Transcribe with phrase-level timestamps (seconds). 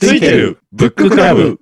[0.00, 1.58] ついてるブッククラブ。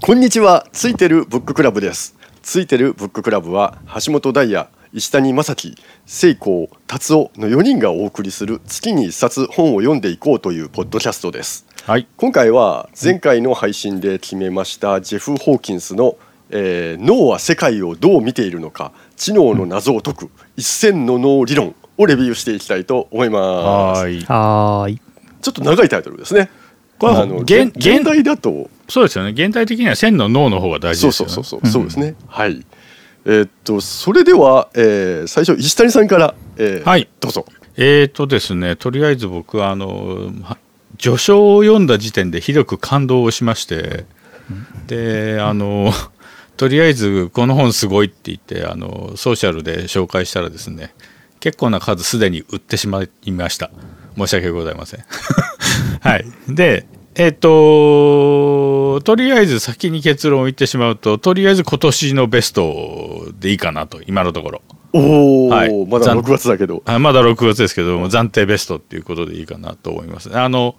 [0.00, 0.66] こんにちは。
[0.72, 2.16] ついてるブッククラブです。
[2.40, 5.74] ついてるブッククラブは橋本大也石谷正樹
[6.06, 11.66] 聖光達夫の4人がお送りする月に一冊本を読んでいこうというポッドキャストです。
[11.82, 12.06] はい。
[12.16, 16.16] 今回は前回の配信で決めましたジェフ・ホーキンスの、
[16.48, 24.06] えー脳は世界をどう見ているのか知能の謎を解く一線の脳理論をレビューしていきたいと思います。
[24.24, 24.98] はい。
[25.42, 26.48] ちょっと長いタイトルですね
[27.08, 28.70] これあの現現現代だと。
[28.88, 29.30] そうですよね。
[29.30, 31.32] 現代的には線の脳の方が大事ですよね。
[31.34, 31.84] そうそうそう、そう。
[31.84, 32.14] ですね。
[32.28, 32.64] はい。
[33.26, 37.08] えーっとそれでは、えー最初石谷さんから、えーはい。
[37.20, 37.46] どうぞ。
[37.76, 40.58] えーとですねとりあえず僕はあのは
[40.98, 44.04] 序章を読んだ時点でひどく感動をしまして
[44.86, 45.90] であの
[46.56, 50.94] とりあえずこの本すごいって言ってあのソーシャルで紹介したらですね
[51.40, 53.70] 結構な数すでに売ってしまいました。
[54.16, 55.00] 申し訳ございません
[56.00, 56.24] はい。
[56.48, 64.62] でえっ、ととりあえず先に結論を言ってしまうととりあえず今年のベストでいいかなと今のところ。
[64.92, 65.86] おお、はい。
[65.86, 66.82] まだ残6月だけど。
[66.86, 70.36] あまだ6月ですけども暫定ベストっていうことでいいかなと思います。
[70.36, 70.76] あの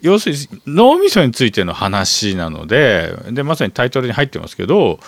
[0.00, 5.00] 要するに脳みそについての話なのででまさにタイトルに入ってますけど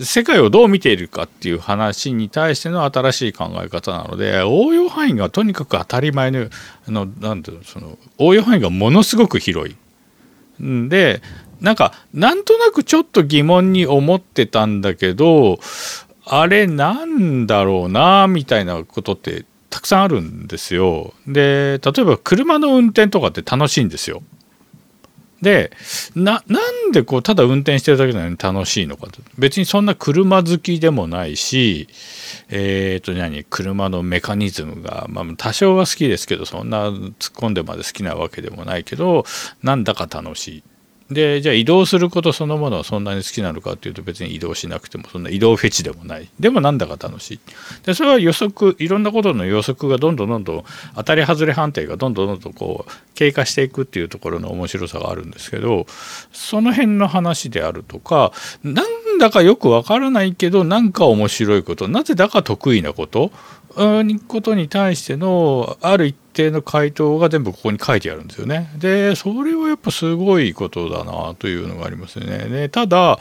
[0.00, 6.48] 世界をどう見ているかっていう話に対しての新しい考え方なので応用範囲がとにかく当たり前の
[6.86, 9.76] あのなんていうのその応用範囲がものすごく広い。
[10.88, 11.22] で
[11.60, 15.58] なんかなんとなくちょっと疑問に思ってたんだけど
[16.24, 21.14] あれなんだろうなみたいなことってたくさんあるんですよ。
[21.26, 24.22] で例えば車の運転とかって楽しいんですよ。
[25.44, 25.70] で
[26.16, 31.88] ななんでこうただ運転してるだけなのに楽しいのかと別にそんな車好きでもないし
[32.48, 39.24] えー、と何車のメカニズムが、まあ、多少は好きですけどそんな突っ込んでまで好きなわけでもないけど
[39.62, 40.62] なんだか楽しい。
[41.10, 46.28] でじゃあ移動することそのものはそんなに好きなのかっていうと別に移動しなくてもそんな移動フェチでもない。
[46.40, 47.40] でもなんだか楽しい。
[47.84, 50.64] でそれは予測いろんなことの予測がどんどんどんどん
[50.96, 55.86] 当たり外れ判定がどんどんどんどんこう経過していくっていうところの面白さがあるんですけど
[56.32, 58.32] その辺の話であるとか
[58.62, 63.30] なんだかよくわからないけどなんか面白いことなぜだか得意なこと
[63.76, 68.70] うんことに対してのある一定の回答が全部ここに書いてあるんですよね。
[68.76, 72.38] でそれはやっぱすごいことだなというのがありますよね。
[72.50, 73.18] でただ、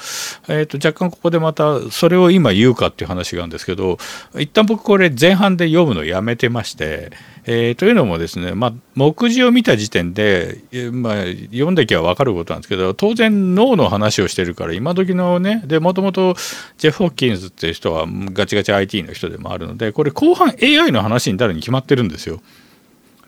[0.50, 3.98] えー、と若干ここでまたそれを今言うかっていう話があるんですけど
[4.38, 7.12] 一旦僕これ前半で読むのやめてまして。
[7.46, 10.62] えーというのもですね、まあ、目次を見た時点で、
[10.94, 11.16] まあ、
[11.52, 16.36] 読んできゃ分かることなんですけど当然脳の話をしてるから今時のねでもともと
[16.78, 22.40] ジェフ・ホッキンズっていう人はガチガチ IT の人でもあるのでこれ後半 AI の話になるに決まってるんですよ。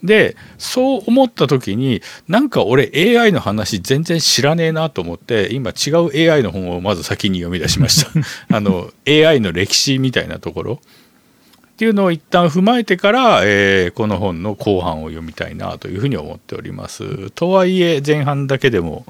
[0.05, 8.11] でそう思った時になんか俺 AI の話全然知らねえなと思って今違う AI の本をまず先に読み出しました
[8.55, 10.79] あの AI の歴史みたいなところ
[11.75, 17.31] っていうのを一旦踏まえてから、えーこの本の後半を読みたいなというふうに思っております。
[17.31, 19.05] とはいえ前半だけでも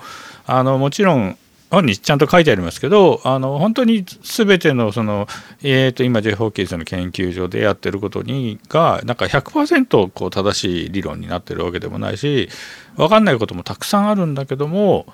[0.47, 1.37] あのもちろん
[1.75, 5.27] 本にちゃんと書いてありますけどあの本当に全てのその、
[5.63, 12.49] えー、と今ジェフ・ホーキンスの研究所でやってることにがなんか100%こう正しい理論になってるわけでもないし
[12.95, 15.05] 分かんないこともたくさんあるんだけども、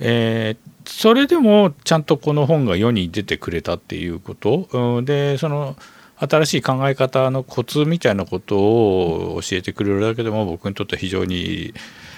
[0.00, 5.76] えーそれでもちゃんとこの本が世に出てくれたっていうこと、でその
[6.16, 11.74] 新しい考え方のコツみたいなことを教えてくれるだけでも僕にとっては非常に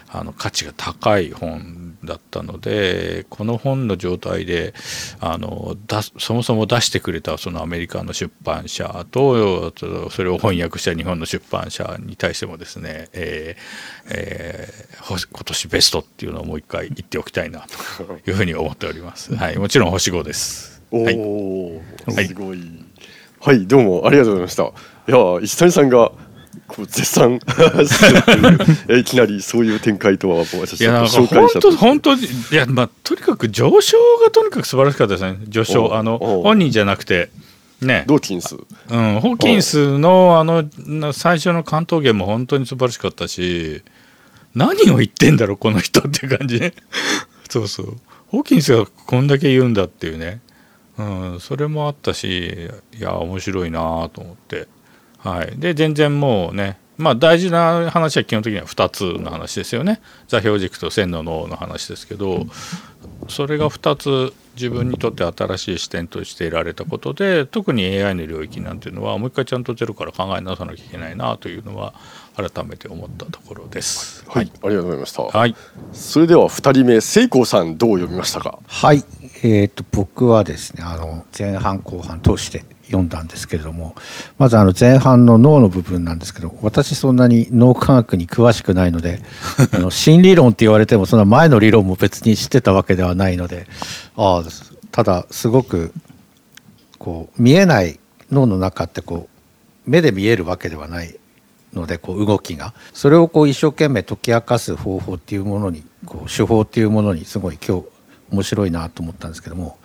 [0.09, 4.75] あの価値が高い本だったのでこの本の状態で
[5.21, 9.73] あのだそもそも出してくれたそのアメリカの出版社と
[10.11, 17.65] それを翻訳した日本の出版社に対してもですね、えーえーほ今年ベストっていうのをもう一回言っておきたいな
[17.99, 19.35] というふうに思っております。
[19.37, 20.83] はい、もちろん星5です。
[20.91, 22.61] おお、はいすごい
[23.41, 24.67] はいどうもありがとうございましたい
[25.09, 26.13] や石谷さんが
[26.77, 27.41] こう絶賛
[28.99, 35.39] いきなりそういう展開とは私いやなんか紹介して本当にいやまあとにかく上昇がとにかく素晴らしかったですね。
[35.49, 37.31] 上お昇あのお本人じゃなくて。
[37.81, 38.05] ね。
[38.07, 38.57] ドーキンス。
[38.57, 43.83] うん、ホーキンスのあのな最初の関東芸も本当に素晴らしかったし
[44.55, 46.75] 何を言ってんだろうこの人っていう感じね。
[47.49, 47.97] そうそう。
[48.29, 50.41] ホーキンスがこんだけ言うんだっていうね、
[50.99, 51.03] う
[51.37, 54.69] ん、それもあったしいや面白いなと思って
[55.31, 62.47] はいで全然もうねまあ大事な話は基本的には2つの話ですよね座標軸と線の脳の話ですけど
[63.29, 71.93] それが2つ自分にとって新しい視点として得られたことで特に AI の領域なんていうのはもう一回ちゃんとゼロから考え直さなきゃいけないなというのは
[72.37, 74.25] 改めて思ったところです。
[74.29, 75.23] はい、ありがとうございました。
[75.23, 75.55] はい。
[75.93, 78.59] それでは二人目、聖光さんどう読みましたか？
[78.67, 79.05] はい。
[79.43, 83.95] えっ、ー、と僕はですね、あの前半後半通して読んだんですけれども、
[84.39, 89.23] まずあの前半の脳の部分なんですけど、私そんなに脳科学に詳しくないので、
[89.73, 93.67] あの新理論って言われてもその前の理論も別に知ってたわけではないので、
[94.17, 94.45] ああ
[94.93, 95.93] ただすごく
[96.99, 97.99] こう見えない
[98.31, 99.29] 脳の中ってこ
[99.87, 101.17] う目で見えるわけではない
[101.73, 102.73] のでこう動きが。
[102.93, 107.87] それをこう一生懸命解き明かす方法っていうものにこう手法っていうものにすごい今日
[108.31, 109.79] 面白いなと思ったんですけども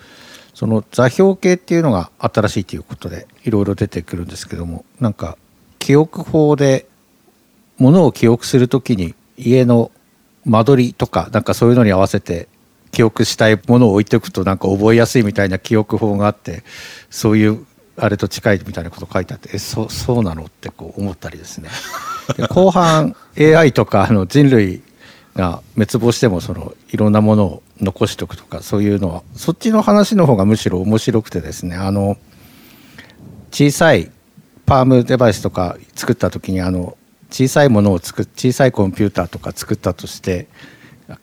[0.62, 5.36] その座標系っていうのが新しいということでいろいろ出てくるんですけどもなんか
[5.80, 6.86] 記憶法で
[7.80, 9.90] ものを記憶する時に家の
[10.46, 12.48] 間取りとかなんかそういうのに合わせて
[12.92, 16.62] 記憶したいものを置いておくとなんか覚えやすいみたいな記憶法があって
[17.10, 17.66] そういう
[17.98, 21.69] あれと近いみたいなこと書いてあってえそそうなのってこう思ったりですね。
[22.38, 24.84] で後半 AI とかあの人類
[25.36, 32.18] が滅亡してもそのいろんなものを残しておくとかそういうのはそっちの話の方がむしろ面白くてですねあの
[33.51, 34.12] 小さい
[34.66, 36.98] パームデバイスとか作った時にあの
[37.30, 40.48] 小さいものを作小さいコンピューターとか作ったとして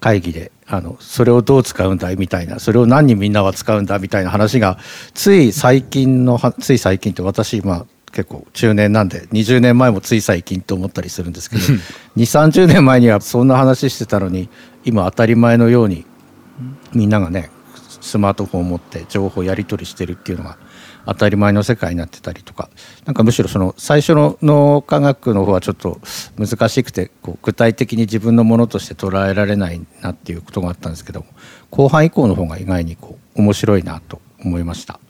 [0.01, 4.79] 会議であのそれをどう使うんだいみたいなそれを何人みんなは使うんだみたいな話が
[5.15, 11.79] つい最近のつい最近って私今結構中年なんで20年前もつい最近と思ったりするんですけど2
[12.17, 14.49] 3 0年前にはそんな話してたのに
[14.85, 16.05] 今当たり前のように
[16.95, 17.51] みんながね
[18.01, 20.59] スマートフォンを持って情報やり取りしてるっていうのが
[21.07, 22.69] 当たり前の世界になってたりとか
[23.07, 26.01] なんかむしろその最初の脳科学の方はちょっと
[26.39, 31.25] 難しくてこう具体的に自分のものとして捉えられないなっていうことがあったんですけど
[31.71, 35.01] 後半以降の方が意外にこう面白いなと思いました。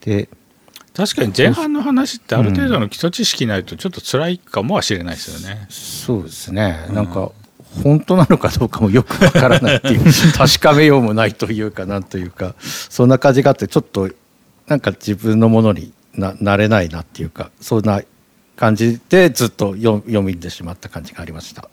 [0.00, 0.28] で
[0.94, 5.66] 確かに前半の話ってある程度の基礎知識ないとちょっと辛いかもしれないですよね。
[5.68, 7.32] そうですねなんか、
[7.82, 10.04] 本当なのかどうかもよくわからないっていう
[10.36, 14.10] 確かめようもないというかなんというかそんな感じがあってちょっと
[14.66, 18.02] なんか自分のものにななれないなっていうかそんな
[18.56, 21.68] 感じでずっと読読みでしまった感じがありました。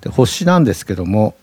[0.00, 1.34] で星なんですけども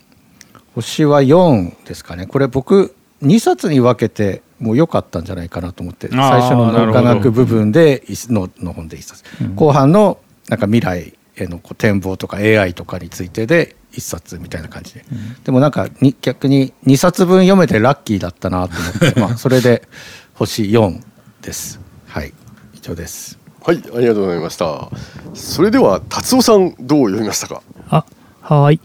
[0.74, 2.25] 星は4ですかね。
[2.25, 10.19] これ僕2冊に分けてもう良かったんじゃないかなと思って最初の脳科学部分でのの本で1冊、うん、後半の
[10.50, 19.88] なんか未来への展望とか AI とかについてで1冊みたいな感じで、うん、でもなんかに逆に2冊分読めてラッキーだったなと思って まあそれで
[20.33, 21.01] 星4
[21.41, 21.79] です。
[22.07, 22.33] はい、
[22.73, 23.39] 以上です。
[23.63, 24.89] はい、ありがとうございました。
[25.33, 27.61] それでは達夫さんどう読みましたか？
[27.89, 28.05] あ、
[28.41, 28.79] はい。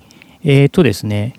[0.44, 1.34] えっ、ー、とですね。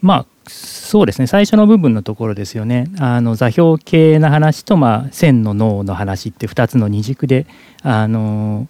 [0.00, 7.46] まあそうですね最初の部分のところですよねあの座標系の話と、まあ、線の脳の話って2つの二軸で
[7.82, 8.66] あの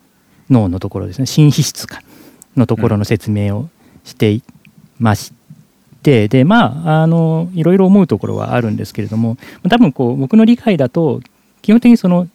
[0.50, 2.02] 脳のところですね新皮質化
[2.56, 3.68] のところの説明を
[4.04, 4.42] してい
[4.98, 5.32] まし
[6.02, 9.36] て、でまああのいろいろ思うところはあるんですけれども
[9.68, 11.20] 多分こう僕の理解だと
[11.62, 12.28] 基本的にその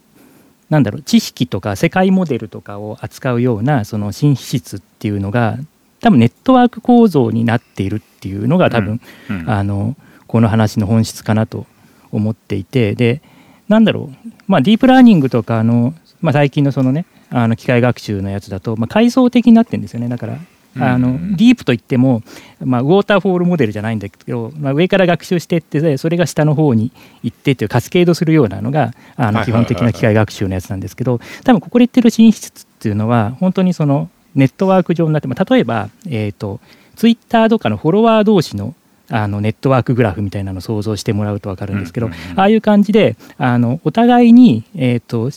[0.70, 5.58] なんだろう知識とか世界モデルとかを扱うようなその新皮質っていうのが
[6.00, 9.96] 多分ネットワーク構造になっているっていうのが多分、うんうん、あの
[10.26, 11.66] この話の本質かなと
[12.12, 13.22] 思っていてで
[13.68, 20.08] なんだろう、まあ、ディープラーニングとかの、まあ、最近のそのねあの機械学習のやつだと、まあ、階層的になってるんですよね。
[20.08, 20.38] だから
[20.78, 22.22] あのディープといっても、
[22.60, 36.60] まあ、ウォーターフォールモデルじゃないんだけど、まあ、上から学習していってそれが下の方に行ってっていうカスケードするようなのがあの基本的な機械学習のやつなんですけど多分ここで言ってる進出っていうのは本当にそのネットワーク上になって、まあ、例えば、えーと、
[36.94, 38.74] ツイッターとかのフォロワー同士の
[39.08, 45.30] あのネットワークグラフみたいなのを想像してもらうと分かるんですけど、ああいう感じであのお互いに、えーと、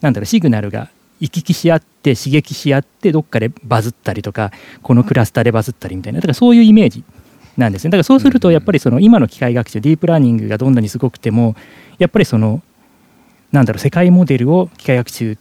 [0.00, 0.88] なんだろうシグナルが
[1.22, 4.50] 行き来し合って刺激し合ってどっかでバズったりとか
[4.82, 6.18] このクラスターでバズったりみたいな。
[6.18, 7.04] だからそういうイメージ
[7.56, 7.90] なんですね。
[7.90, 11.54] だからそうするとやっぱりその今の機械学習ディープラーニングがどんなにすごくても
[11.98, 12.60] やっぱりその
[13.52, 15.38] なんだろう世界モデルを機械学習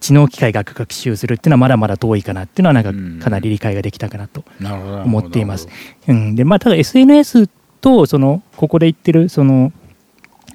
[0.00, 5.68] 知能機械が学習するっていうのはまだまだ遠いかなっていうのはなんかかなり理解ができたかなと思っています。
[6.08, 7.48] うん、でまあただ SNS
[7.80, 9.72] とそのここで言ってるその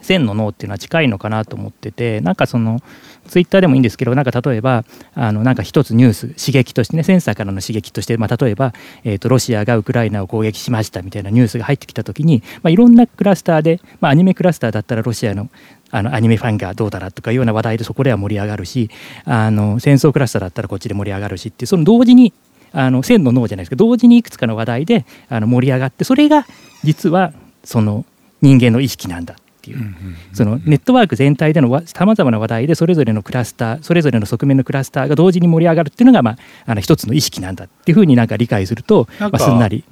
[0.01, 2.81] 線の脳っていうのは近いのかなと思っててなんかその
[3.27, 8.73] ツイッターでもいいんですけどなんか例えばあのなんか一つニュース刺激としてねセンサーからの刺激として、まあ、例えば、
[9.03, 15.49] えーと、ロシアがウクライナを攻撃しましたみたいなニュースが入ってきた時に、まあ、いろんなクラスターで、まあ、アニメクラスターだったらロシアの
[15.93, 18.89] あのアニメファンがどうだなとかいうような話題でそこでは盛り上がるし
[19.25, 22.31] あの戦争クラスターだったらこっちで盛り上がるしってその同時に
[22.71, 26.45] あの線の脳じゃないですか同時にいくつかの話題であの盛り上がってそれが
[26.83, 27.33] 実は
[27.65, 28.05] その
[28.41, 29.35] 人間の意識なんだ。
[29.61, 29.95] っていう、
[30.33, 39.83] そのネットワーク全体でのさまざまな話題でそれぞれのクラスターそれぞれの側面のクラスターが同時に盛り上がるっていうのが、まあ、あの一つの意識なんだっていうふうになんか理解すると、まあ、すんなり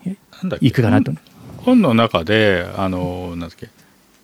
[0.60, 1.12] いくかなと。
[1.58, 3.70] 本の中であのなんだっけ？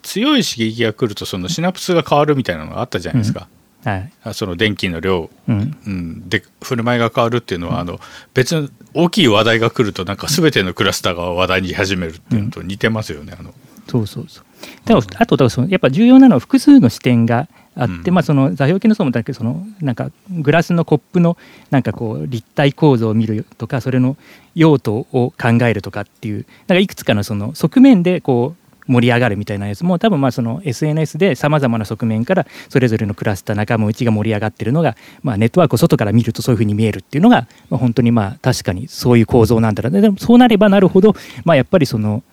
[0.01, 3.47] 強い刺激が来るとそのシナプスが変わるみたいなのがあったじゃないですか。
[3.85, 7.99] うん、はい、その電気の量、うん、うん、で振る舞いが変わるっていうのは、うん、あの
[8.33, 13.35] 別の大きい話題が来るとなんか全てのクラスターが話題に始めるっていうのと似てますよね。
[13.39, 13.53] あの。
[13.87, 14.45] そうそうそう
[14.85, 21.37] だからあとそのやっぱ重要なのは複数の視点があって、うん、まあ、その座標系の層もだけどそのなんかグラスのコップの
[21.71, 24.15] なんかこう立体構造を見るとかそれの
[24.53, 42.23] 用途を考えるとかっていうなんかいくつかのその側面でこう盛り上がるみたいなやつも多分まあその SNS でさまざまな側面からそれぞれのクラスター仲間内が盛り上がってるのが、まあ、ネットワークを外から見るとそういうふうに見えるっていうのが、まあ、本当にまあ確かにそういう構造なんだろうでもそうなればなるほど、まあ、やっぱりその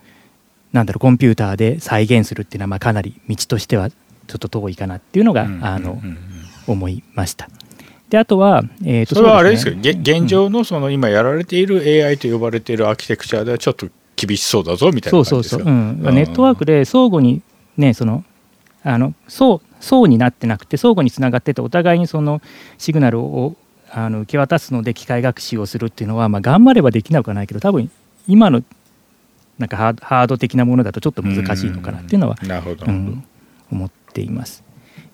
[0.72, 6.00] なんだろうコンピューターで再現するっていうのはまあかなり道としてはちょっと遠いかなっていうのが、あの
[6.66, 7.48] 思いました。
[8.08, 17.40] であとは、えー、とそれはあれですけど、ね、現状のその今やられている AI と呼ばれているアーキテクチャではちょっと厳しそうだぞみたいなそうそうそう、うん、ネットワークで相互に
[17.78, 18.22] ねその
[18.84, 22.42] あの層層になってなくて相互につながっててお互いにその
[22.76, 23.56] シグナルを
[23.90, 27.90] あの受け渡すので機械学習をするっていうのは、まあ、頑張ればできなくはないけど多分
[28.26, 28.62] 今の
[29.62, 33.24] なんかハード的なものだとちょっと難しいのかなっていうのは、うん、
[33.70, 34.64] 思っています。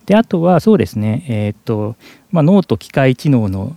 [0.07, 1.97] であとはそうですね、えーと
[2.31, 3.77] まあ、脳と機械知能の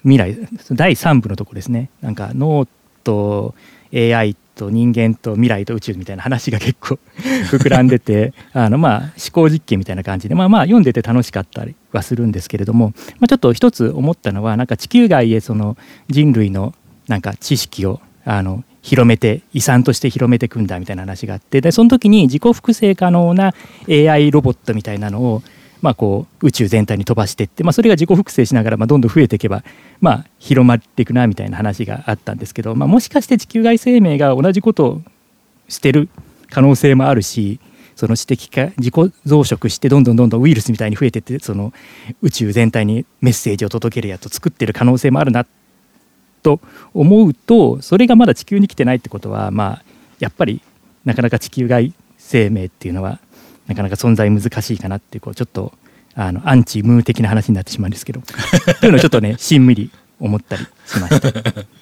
[0.00, 2.66] 未来第3部のとこですねなんか脳
[3.04, 3.54] と
[3.94, 6.98] AI と人間と未来と宇宙みたいな話が結構
[7.52, 15.76] 膨らんでてあのまあ思考実験みたいな感じでまあまあ読んでて楽しかったりはするんですけれども、まあ、ちょっと一つ思ったのはなんか地球外へその
[16.08, 16.74] 人類の
[17.08, 23.54] なんか知識をあの広めて遺産として広めていくんだみたいな話があってでその時に自己複製可能な
[23.88, 25.42] AI ロボットみたいなのを
[25.82, 29.64] まあ、こう宇宙全体に飛ばしていって、まあ、それが自己複製しながらまあどんどん増えていけば、
[30.00, 35.02] まあ、広まっていくなみたいな話があったんですけど、まあ、もしかして地球外生命が同じことを
[35.68, 36.08] してる
[36.50, 37.58] 可能性もあるし
[37.96, 41.72] その知的化自己増殖してどんどんどんどんウイルスみたいに増えていってその
[42.22, 45.46] 宇宙全体にメッセージを届けるやつを作ってる可能性もあるなっ
[46.42, 46.60] と
[46.94, 49.82] 思うとそれがまだ地球に来てないってことはまあ
[50.18, 50.60] やっぱり
[51.04, 53.18] なかなか地球外生命っていうのは
[53.66, 55.72] なかなか存在難しいかなっていうこうちょっと
[56.14, 58.20] あのアンチムー的な話になってしまうんですけど
[58.80, 61.32] というのをちょっとねしんみり思ったりしました。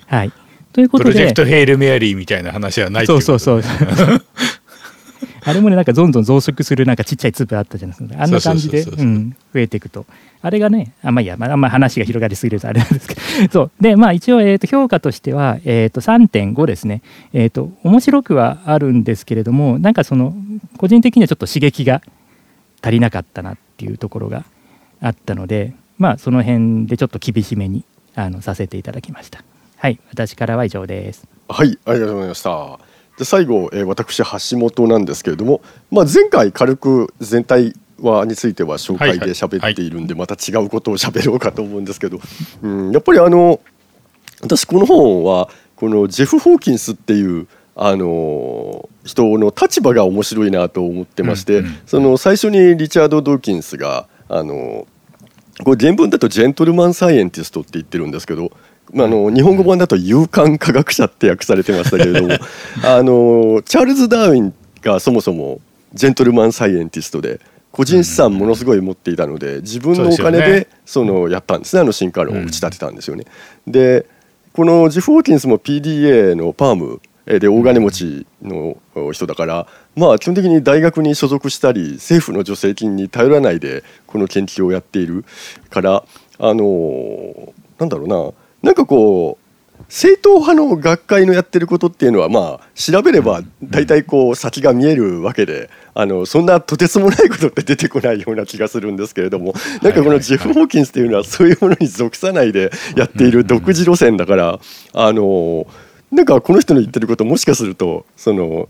[0.07, 0.33] はい、
[0.73, 3.63] ということでプロジェクトヘイルメアリーみたいな話はないそうそうそう
[5.45, 8.23] あれもねなんかどんどん増殖するなんかちっちゃい粒あったじゃないですか。
[8.23, 10.07] あんな感じで増えていくと。
[10.43, 13.21] あれがねあまあいいや、まあ、あんま話が広がりすぎるとあれなんですけど。
[13.51, 13.71] そう。
[13.81, 17.03] でまあ一応、えー、と評価としては、えー、と3.5ですね。
[17.33, 20.35] えっ、ー、と面白くはあるんですけれどもなんかその
[20.79, 22.03] 個人的にはちょっと刺激が
[22.83, 24.45] 足りなかったなっていうところが
[25.01, 29.45] あったのでまあその辺でちょっと厳しめにあのさせていただきました。
[29.77, 29.99] はい。
[30.11, 31.27] 私からは以上です。
[31.53, 32.90] はいありがとうございました
[33.21, 35.61] で最後、えー、私橋本なんですけれども、
[35.91, 42.19] まあ、前回軽く全体はについては紹介で喋っているんで、また違うことを喋ろうかと思うんですけど、
[42.63, 43.61] うん、やっぱりあの
[44.41, 47.47] 私この本はこのジェフ・ホーキンスっていう
[47.77, 54.87] あの人の立場が面白いなと思ってまして、その最初にリチャード・ドーキンスがあの
[55.63, 58.51] これ原文だとジェントルマン・サイエンティストって言ってるんですけど
[58.95, 62.35] あの日本語版だと勇敢科学者って訳されてましたけれども
[62.85, 65.61] あのチャールズ・ダーウィンがそもそも
[65.95, 67.41] ジェントルマン・サイエンティストで
[67.73, 73.25] 個人資産ものすごい持っていたので自分のお金でそのやったんですねあの進化論を打ち立てたんですよね。
[73.67, 74.07] で
[74.53, 78.77] このジフ・ホーキンスも PDA のパームで大金持ちの
[79.13, 85.25] 人だからまあ基本的に大学に所属したり政府の助成金に頼らないでこの研究をやっている
[85.71, 86.03] から
[86.41, 89.51] あのなんだろうななんかこう
[89.89, 104.61] 正統派の学会のやってることっていうのはまあ調べれば大体こう先が見えるわけであのそんなとてつもないことって出てこないような気がするんですけれどもなんかこのジェフ・ホーキンスっていうのはそういうものに属さないでやっている独自路線だから
[104.93, 105.67] あの
[106.13, 108.69] なんかこの人の言ってることもしかするとその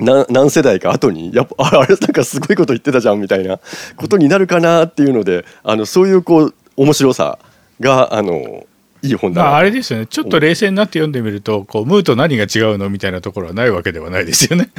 [0.00, 3.60] 何世代か後にやっぱあれなんかすごいこと言ってたじゃんみたいな
[3.96, 7.38] ことになるかなっていうのであのそういうこう面白さ
[7.78, 8.66] があの
[9.04, 10.06] いい本だまあ、あれですよね。
[10.06, 14.70] ちょっと冷静になって読んでみるとこうムーと何が違うのみたいなところはないわけではないですよね。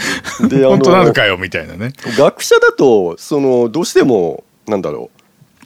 [0.50, 1.94] で 本当なのかよみたいなね。
[2.18, 5.12] 学者だとそのどうしてもなんだろ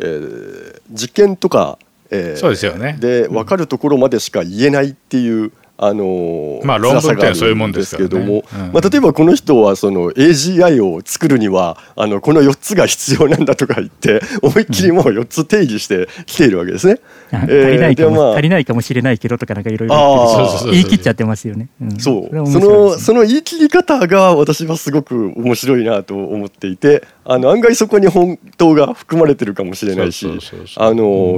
[0.02, 1.80] う、えー、実験とか、
[2.12, 2.98] えー、そうですよね。
[3.00, 17.00] で分かるところまでしか言えないっていうあのまあ論文ってそういうもんですけども、うんまあ、例えばこの人はその AGI を作るにはあのこの4つが必要なんだとか言って 思いっきりもう4つ定義してきているわけですね。
[17.32, 20.48] あえー足りないかも、でまあ足りないかもしれないけどとかなんかいろいろ言ってる。
[20.48, 21.70] そうそうそう言い切っちゃってますよね。
[21.86, 21.98] ん。
[21.98, 22.48] そう。
[22.48, 30.28] そのその言い切り方が私はすごく面白いなと思っていてあの案外そこに本当が含まれてるかもしれないし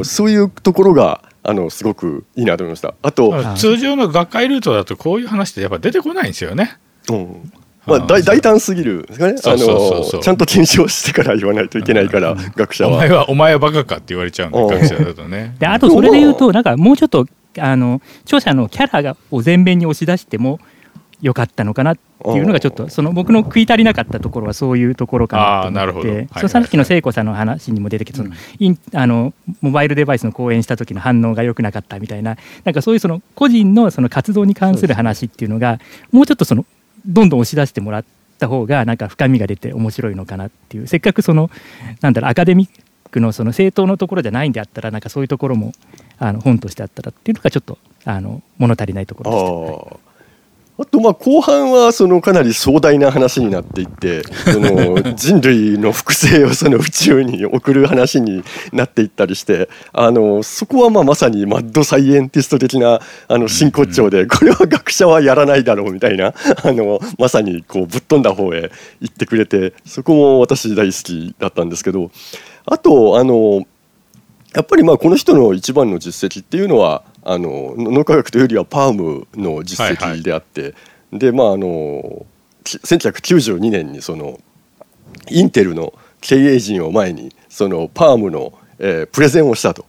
[0.04, 2.94] そういうところがあのすごくいいなと思いました。
[3.02, 6.78] あと、まあ通常の学会ルートだとこういう話ってやっぱ出てこないんですよね。
[7.10, 7.52] うん
[7.86, 13.10] まあ、大大胆すぎるですかねそうそうそうそうあのちゃんと検証してから言わないといけないから、学者はお前。
[13.10, 15.56] はお前はバカかって言われちゃうんうんで学者だとね。
[15.58, 17.26] であとそれで言うとなんかもうちょっと
[17.58, 20.60] あの著者のキャラがを前面に押し出しても
[21.22, 26.28] よかったのかなっていうのがちょっとその僕の食い足りなかったところはそういうところかなと思って。
[26.40, 35.80] そうさっきの聖子さんの話にも出てきてそのインあのモバイルデバイスの講演した時の反応が良くなかったみたいななんかそういうその個人のその活動に関する話っていうのが
[36.12, 36.66] もうちょっとその
[37.06, 38.06] どんどん押し出してもらっ
[38.40, 40.88] た方がなんか深みが出て面白いのかなっていう。
[40.88, 41.50] せっかくその
[42.02, 42.70] なんだろうアカデミッ
[43.12, 45.74] クのその正当のところじゃないんであったらなんかそういうところも
[46.18, 50.11] あの本としてあったらっていうのがちょっとあの物足りないとこあろでした。
[50.82, 66.34] ーあとまあ後半はそのかなり壮大な話になっていって その人類の複製をその宇宙に送る話になっていったりしてあのそこはまあまさにマッドサイエンティスト的なあの真骨頂でこれは学者はやらないだろうみたいな
[66.64, 72.10] あのまさにこうぶっ飛んだ方へ行ってくれてそこも私大好きだったんですけど
[72.66, 73.66] あとあの
[74.56, 80.74] やっぱりまあこの人の一番の実績っていうのはあの脳科学というよりはパームの実績であって、
[81.12, 82.26] でまああの
[82.64, 84.40] き1992年にその
[85.30, 89.86] インテルの経営陣を前にそのパームの、えープレゼンをしたと、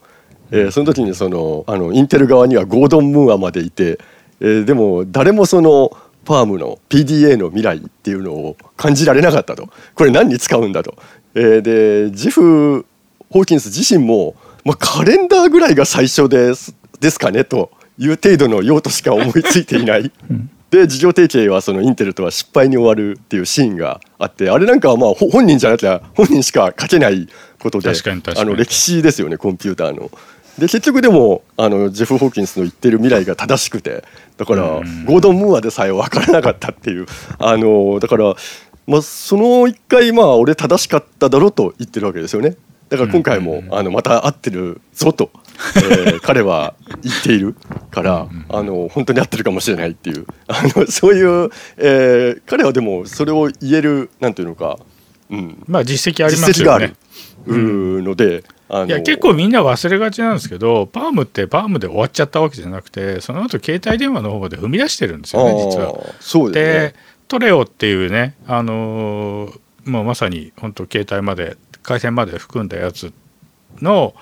[0.51, 3.99] えーその時にそのあのインテル側にはゴードン・ムーアまでいて、
[4.41, 9.69] えーでも誰もそのパームの PDA の未来っていうのを感じられなかったと。
[9.95, 10.97] これ何に使うんだと、
[11.35, 12.87] えーでジフ・
[13.31, 14.35] ホーキンス自身も、
[14.65, 20.11] まあ、カレンダーぐらいが最初ですですかねという程度の用途しか思いついていない。
[20.71, 27.29] で事業提携はそのインテルとは失敗に終わるっていうシーンがあってあれなんかはまあほ本人じゃなきゃ本人しか書けない
[27.61, 30.11] ことであの歴史ですよねコンピューターの。
[30.57, 34.05] で結局でもあのジェフ・ホーキンスの言ってる未来が正しくて
[34.37, 37.07] だからうんゴードン・ムーアでさえ分からなかったっていう
[37.39, 38.35] あのだから、
[38.87, 42.57] まあ、その一回まあ俺正しかっただろうと言ってるわけですよね。
[42.93, 45.31] だから今回もあのまた会ってるぞと、
[45.77, 47.57] えー彼は言っている
[47.91, 54.79] からあの本当に合ってるかもしれないっていう あのそういう、えー彼はでもそれを言えるなんていうのか、
[55.31, 56.95] うん、まあ実績ありますよね。
[57.47, 58.45] うーので、
[58.87, 65.95] いや結構みんな忘れがちなんですけどパームってパームで終わっちゃったわけじゃなくてその後携帯電話の方で踏み出してるんですよね実は。
[66.21, 66.95] そうでね。
[67.29, 73.13] トレオっていうね、あのーもうまさに本当携帯まで回線まで含んだやつ
[73.81, 74.15] の、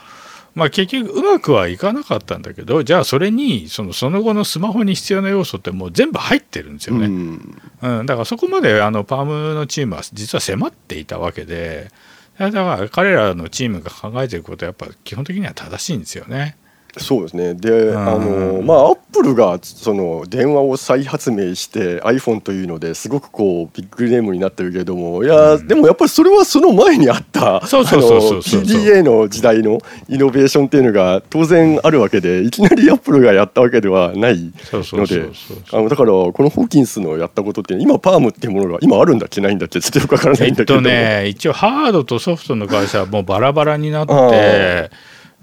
[0.54, 7.06] まあ、結局うまくはいかなかったんだけどじゃあそれにそのその後のスマホに必要な要素ってもう全部入ってるんですよね。
[7.06, 11.90] うんうん、だからそこまであのパームのチームは実は迫っていたわけで
[12.38, 16.56] だから彼らのチームが考えてることはやっぱ基本的には正しいんですよね。
[16.98, 17.54] そうですね。
[17.54, 17.98] で、ん。
[17.98, 44.90] あのまあアップルがその電話を再発明して iPhone というのですごくこうビッグネームになってるけれどもいや、でもやっぱりそれはその前にあった PDA の時代のイノベーションっていうのが当然あるわけでいきなりアップルがやったわけではないのでだからこのホーキンスのやったことって今パームっていうものが今あるんだっけないんだっけちょっとよくわからなえっいんだけれども、とね一応ハードとソフトの会社はもうバラバラになっあて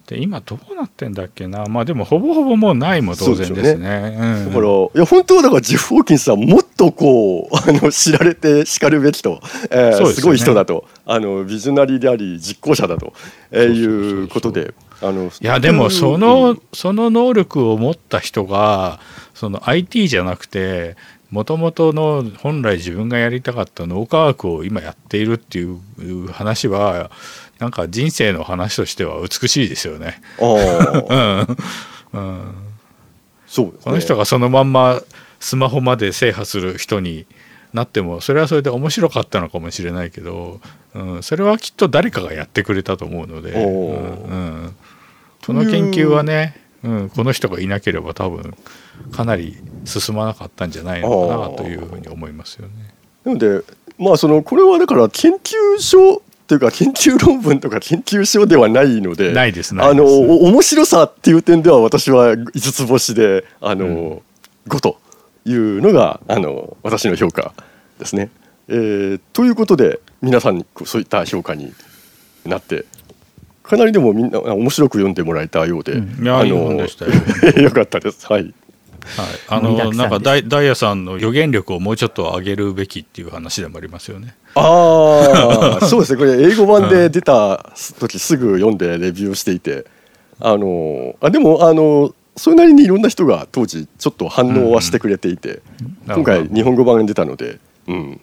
[0.08, 1.66] で今どうなってんだっけな。
[1.66, 4.18] まあでもほぼほぼもうないも当然ですね。
[4.18, 4.46] うん。
[4.48, 10.14] だからいや本当はだからジェフ・ホーキンスはもっとこうあの知られてしかるべきと、えーね。
[10.14, 10.86] すごい人だと。
[11.06, 13.14] あのビジョナリーであり実行者だと、
[13.52, 16.22] えーいうことであのいやでもそうん。
[16.22, 19.00] のその能力を持った人が
[19.34, 20.96] その IT じゃなくて
[21.32, 27.12] もともとの本来自分がやりたかった脳科学を今やっているっていう話は
[27.60, 30.22] なんか人生の話としては美しいですよね。
[30.40, 30.46] う
[31.16, 31.58] ん。
[32.14, 32.56] うん、
[33.48, 35.02] そうこの人がそのまんま
[35.40, 37.26] スマホまで制覇する人に
[37.74, 40.62] なってもそれはそれで面白かったのかもしれないけど、
[40.96, 44.24] うん、それはきっと誰かがやってくれたと思うので、うん。
[44.24, 44.36] う
[44.68, 44.76] ん。
[45.46, 48.56] この研究はね、うん、この人がいなければ多分
[49.12, 52.74] かなり進まなかったんじゃないのかなというふうに思いますよね。
[53.26, 53.62] なので
[53.98, 64.22] まあそのこれはだから研究所というか研究論文とか研究所ではないのでないですあの面白さっていう点では私は5つ星であの、
[64.68, 64.98] 5と
[65.46, 67.54] いうのがあの私の評価
[68.00, 68.30] ですね。
[68.70, 71.74] えーということで皆さんにそういった評価に
[72.46, 72.86] なって
[73.64, 77.12] かなりでもみんなあ面白く読んでもらえたようで、うんあいやいい本でしたよ
[77.64, 78.26] よかったです。
[78.28, 78.54] はい。
[79.08, 84.36] はい、あのなんかダイダイヤさんの予言力をもうちょっと上げるべきっていう話でもありますよね。
[84.56, 86.20] ああ そうですね。
[86.20, 89.86] これ英語版で出た時すぐ読んでレビューをしていて。
[90.40, 95.62] あのあでもあのそれなりにいろんな人が当時ちょっと反応はしてくれていて、
[96.06, 98.22] 今回日本語版が出たので、うん、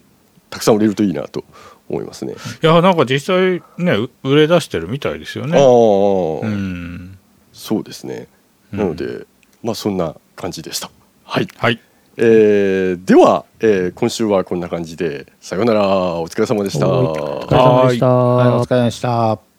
[0.51, 1.44] たくさん売れるといいなと
[1.88, 2.35] 思いますね。
[2.62, 5.59] いやなんか実際ねう売れ出してるみたいですよああ、ね。
[5.61, 7.18] うん。
[7.53, 8.29] そうですね。
[8.73, 8.79] うん。
[8.79, 9.27] なので、
[9.64, 10.90] まあそんな感じでした。
[11.25, 11.49] はい。
[11.57, 11.81] はい
[12.16, 16.88] えーでは、えー今週はこんな感じでさようならお疲れ様でした。
[16.88, 17.14] お
[17.47, 18.07] 疲れ様でした。
[18.07, 19.54] はい、お疲れ様でした。